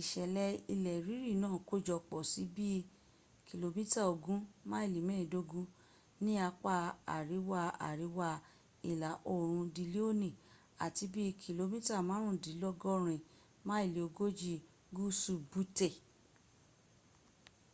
[0.00, 2.80] isele ile riri naa kojopo si bii
[3.46, 3.76] km
[4.12, 5.66] ogun maili meedogun
[6.24, 6.74] ni apa
[7.16, 8.30] ariwa-ariwa
[8.90, 10.30] ila oorun dilioni
[10.84, 11.72] ati bi km
[12.08, 13.22] marundinlogorin
[13.68, 14.54] maili ogoji
[14.94, 15.88] guusu butte